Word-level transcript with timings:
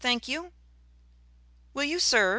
Thank 0.01 0.27
you. 0.27 0.51
"Will 1.75 1.83
you 1.83 1.99
serve?" 1.99 2.29